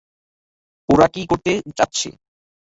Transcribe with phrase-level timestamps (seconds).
[0.89, 2.09] ওরা কী করতে চাচ্ছে?